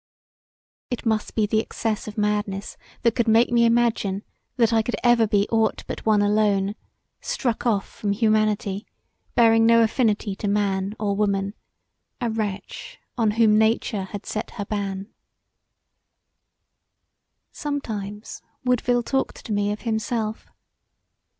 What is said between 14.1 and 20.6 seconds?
set her ban. Sometimes Woodville talked to me of himself.